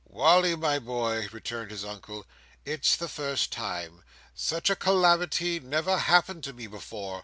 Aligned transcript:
"Wally, 0.09 0.55
my 0.55 0.79
boy," 0.79 1.29
returned 1.31 1.69
his 1.69 1.85
uncle. 1.85 2.25
"It's 2.65 2.95
the 2.95 3.07
first 3.07 3.51
time. 3.51 4.03
Such 4.33 4.71
a 4.71 4.75
calamity 4.75 5.59
never 5.59 5.95
happened 5.95 6.43
to 6.45 6.53
me 6.53 6.65
before. 6.65 7.19